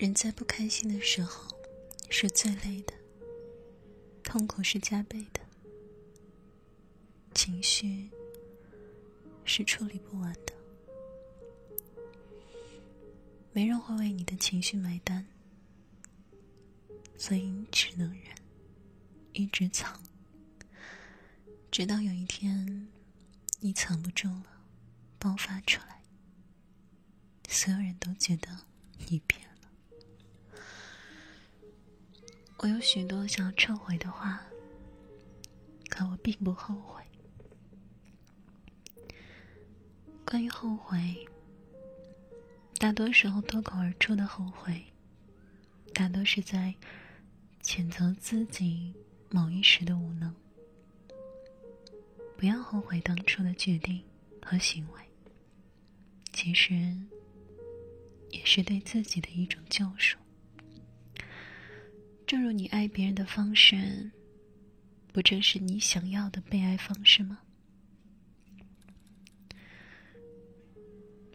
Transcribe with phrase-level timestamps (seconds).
[0.00, 1.54] 人在不开心的时候
[2.08, 2.94] 是最累的，
[4.22, 5.40] 痛苦是加倍的，
[7.34, 8.08] 情绪
[9.44, 10.54] 是处理不完的。
[13.52, 15.26] 没人会为你的情绪买单，
[17.18, 18.34] 所以你只能忍，
[19.34, 20.00] 一直藏，
[21.70, 22.88] 直到有一天
[23.58, 24.62] 你藏不住了，
[25.18, 26.00] 爆发出来，
[27.50, 28.64] 所有人都觉得
[29.06, 29.49] 你变。
[32.62, 34.38] 我有许多想要撤回的话，
[35.88, 37.02] 可我并不后悔。
[40.26, 41.26] 关于后悔，
[42.78, 44.84] 大多时候脱口而出的后悔，
[45.94, 46.74] 大多是在
[47.62, 48.94] 谴责自己
[49.30, 50.34] 某一时的无能。
[52.36, 54.04] 不要后悔当初的决定
[54.42, 55.00] 和行为，
[56.34, 56.94] 其实
[58.28, 60.18] 也是对自己的一种救赎。
[62.50, 64.10] 你爱别人的方式，
[65.12, 67.38] 不正是你想要的被爱方式吗？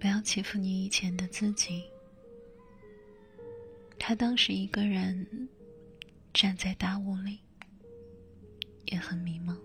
[0.00, 1.84] 不要欺负你以前的自己。
[3.98, 5.48] 他当时一个人
[6.32, 7.38] 站在大雾里，
[8.86, 9.56] 也很迷茫。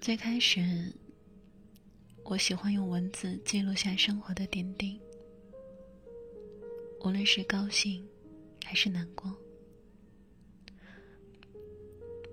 [0.00, 0.94] 最开始，
[2.24, 4.98] 我喜欢用文字记录下生活的点滴。
[7.00, 8.06] 无论是高兴
[8.64, 9.34] 还是难过，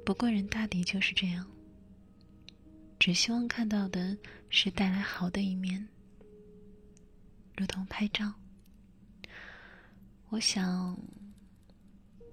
[0.05, 1.49] 不过人大抵就是这样，
[2.99, 4.17] 只希望看到的
[4.49, 5.87] 是带来好的一面，
[7.55, 8.33] 如同拍照。
[10.29, 10.99] 我想，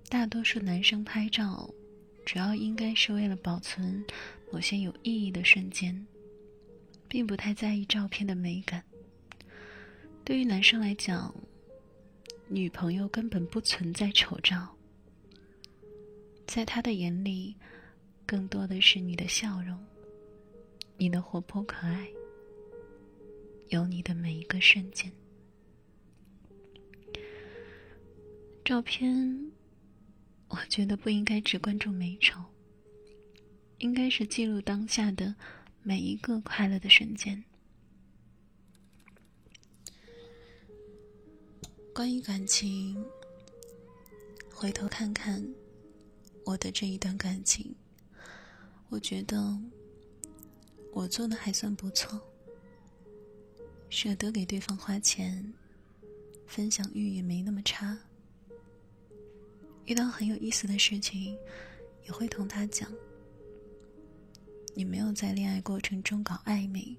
[0.09, 1.73] 大多数男生拍照，
[2.27, 4.05] 主要应该是为了保存
[4.53, 6.05] 某些有意义的瞬间，
[7.09, 8.83] 并不太在意照片的美感。
[10.25, 11.33] 对于男生来讲，
[12.49, 14.69] 女朋友根本不存在丑照，
[16.47, 17.57] 在他的眼里，
[18.27, 19.79] 更多的是你的笑容，
[20.97, 22.07] 你的活泼可爱，
[23.71, 25.11] 有你的每一个瞬间。
[28.65, 29.51] 照片，
[30.49, 32.41] 我觉得不应该只关注美丑，
[33.79, 35.35] 应该是记录当下的
[35.83, 37.43] 每一个快乐的瞬间。
[41.95, 43.07] 关于感情，
[44.53, 45.41] 回头看看
[46.45, 47.73] 我的这一段感情，
[48.89, 49.57] 我觉得
[50.93, 52.21] 我做的还算不错，
[53.91, 55.55] 舍得给对方花钱，
[56.49, 57.97] 分享欲也没那么差。
[59.85, 61.39] 遇到很有意思的事情，
[62.07, 62.93] 也会同他讲。
[64.75, 66.97] 你没有在恋爱过程中搞暧昧，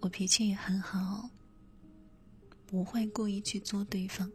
[0.00, 1.30] 我脾气也很好。
[2.76, 4.30] 不会故意去做对方。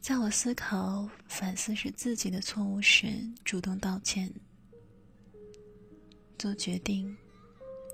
[0.00, 3.08] 在我思考、反思是自己的错误时，
[3.44, 4.32] 主动道歉。
[6.38, 7.16] 做决定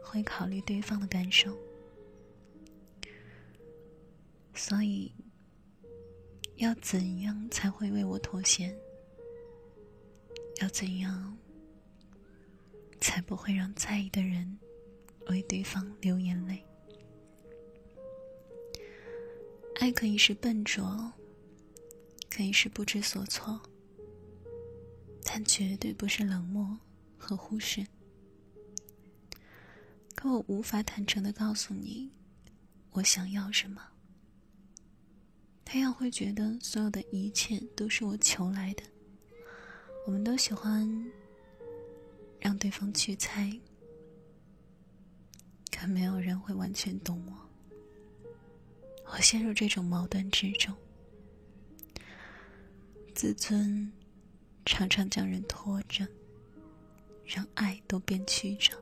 [0.02, 1.56] 会考虑对方的感受，
[4.52, 5.10] 所以
[6.56, 8.76] 要怎样才会为我妥协？
[10.60, 11.34] 要怎样
[13.00, 14.58] 才不会让在意的人
[15.30, 16.62] 为对方流眼泪？
[19.80, 21.12] 爱可以是笨拙，
[22.30, 23.60] 可以是不知所措，
[25.24, 26.78] 但绝对不是冷漠
[27.18, 27.86] 和忽视。
[30.14, 32.10] 可我无法坦诚的告诉你，
[32.92, 33.82] 我想要什么。
[35.64, 38.82] 太阳会觉得所有的一切都是我求来的。
[40.06, 40.88] 我们都喜欢
[42.38, 43.58] 让对方去猜，
[45.70, 47.43] 可没有人会完全懂我。
[49.06, 50.74] 我陷入这种矛盾之中，
[53.14, 53.92] 自尊
[54.64, 56.06] 常常将人拖着，
[57.24, 58.72] 让爱都变曲折。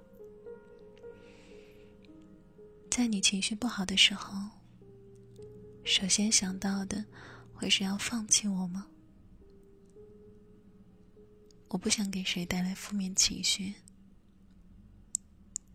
[2.90, 4.48] 在你情绪不好的时候，
[5.84, 7.04] 首先想到的
[7.52, 8.86] 会是要放弃我吗？
[11.68, 13.74] 我不想给谁带来负面情绪，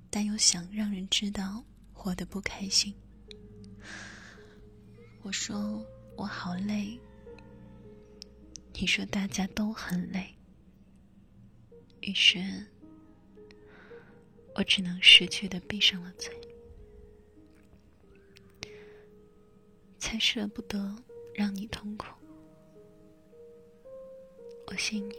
[0.10, 2.94] 但又想让人知道活得不开心。
[5.28, 5.86] 我说
[6.16, 6.98] 我好累，
[8.74, 10.34] 你说大家都很累，
[12.00, 12.40] 于是，
[14.56, 16.34] 我只能识趣的闭上了嘴，
[20.00, 20.96] 才舍不得
[21.36, 22.08] 让你痛苦。
[24.68, 25.16] 我信你，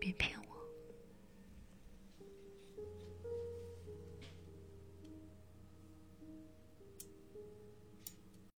[0.00, 0.47] 别骗我。